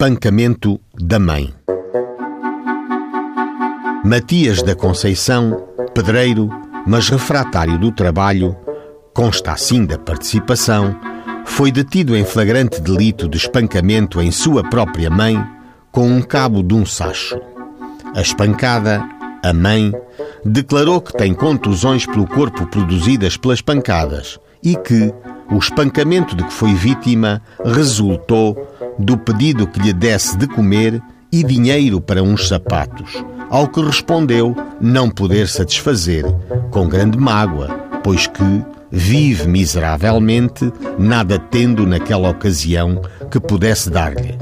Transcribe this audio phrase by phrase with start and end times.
[0.00, 1.52] espancamento da mãe.
[4.02, 6.48] Matias da Conceição, pedreiro,
[6.86, 8.56] mas refratário do trabalho,
[9.12, 10.98] consta assim da participação,
[11.44, 15.36] foi detido em flagrante delito de espancamento em sua própria mãe
[15.92, 17.38] com um cabo de um sacho.
[18.14, 19.06] A espancada,
[19.44, 19.92] a mãe,
[20.42, 25.12] declarou que tem contusões pelo corpo produzidas pelas pancadas e que
[25.50, 28.56] o espancamento de que foi vítima resultou
[28.98, 31.02] do pedido que lhe desse de comer
[31.32, 36.24] e dinheiro para uns sapatos, ao que respondeu não poder satisfazer,
[36.70, 37.68] com grande mágoa,
[38.02, 44.36] pois que vive miseravelmente, nada tendo naquela ocasião que pudesse dar-lhe.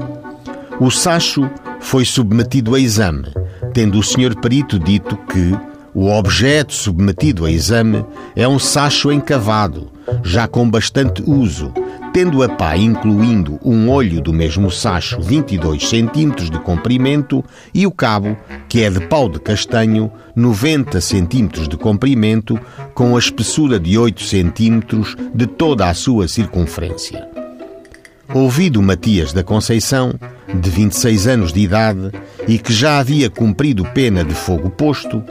[0.79, 1.49] O Sacho
[1.79, 3.27] foi submetido a exame,
[3.73, 5.55] tendo o senhor perito dito que
[5.99, 9.91] o objeto submetido a exame é um sacho encavado,
[10.23, 11.73] já com bastante uso,
[12.13, 17.91] tendo a pá incluindo um olho do mesmo sacho 22 centímetros de comprimento e o
[17.91, 18.37] cabo,
[18.69, 22.57] que é de pau de castanho, 90 centímetros de comprimento,
[22.93, 27.27] com a espessura de 8 centímetros de toda a sua circunferência.
[28.33, 30.13] Ouvido Matias da Conceição,
[30.47, 32.09] de 26 anos de idade
[32.47, 35.21] e que já havia cumprido pena de fogo posto,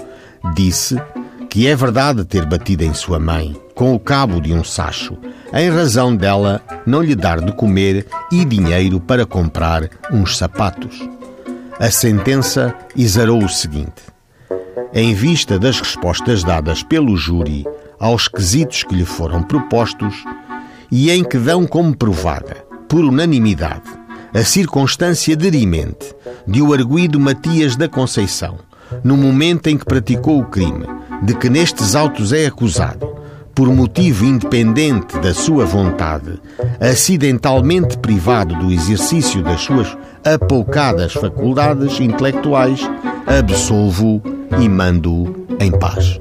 [0.55, 1.01] disse
[1.49, 5.17] que é verdade ter batido em sua mãe com o cabo de um sacho,
[5.53, 11.09] em razão dela não lhe dar de comer e dinheiro para comprar uns sapatos.
[11.79, 14.03] A sentença exarou o seguinte:
[14.93, 17.65] em vista das respostas dadas pelo júri
[18.01, 20.25] aos quesitos que lhe foram propostos
[20.91, 22.57] e em que dão como provada,
[22.89, 23.91] por unanimidade,
[24.35, 26.15] a circunstância derimente
[26.47, 28.59] de o arguído Matias da Conceição,
[29.03, 30.87] no momento em que praticou o crime,
[31.23, 33.19] de que nestes autos é acusado,
[33.55, 36.41] por motivo independente da sua vontade,
[36.81, 42.81] acidentalmente privado do exercício das suas apoucadas faculdades intelectuais,
[43.27, 44.23] absolvo
[44.61, 46.19] e mando em paz.